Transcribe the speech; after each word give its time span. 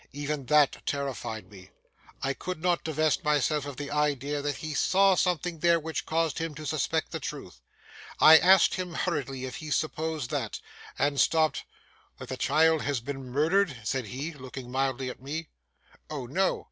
Even 0.13 0.47
that 0.47 0.83
terrified 0.87 1.51
me. 1.51 1.69
I 2.23 2.33
could 2.33 2.59
not 2.59 2.83
divest 2.83 3.23
myself 3.23 3.67
of 3.67 3.77
the 3.77 3.91
idea 3.91 4.41
that 4.41 4.55
he 4.57 4.73
saw 4.73 5.13
something 5.13 5.59
there 5.59 5.79
which 5.79 6.07
caused 6.07 6.39
him 6.39 6.55
to 6.55 6.65
suspect 6.65 7.11
the 7.11 7.19
truth. 7.19 7.61
I 8.19 8.39
asked 8.39 8.73
him 8.73 8.95
hurriedly 8.95 9.45
if 9.45 9.57
he 9.57 9.69
supposed 9.69 10.31
that—and 10.31 11.19
stopped. 11.19 11.65
'That 12.17 12.29
the 12.29 12.37
child 12.37 12.81
has 12.81 12.99
been 12.99 13.29
murdered?' 13.31 13.77
said 13.83 14.05
he, 14.07 14.33
looking 14.33 14.71
mildly 14.71 15.07
at 15.07 15.21
me: 15.21 15.49
'O 16.09 16.25
no! 16.25 16.59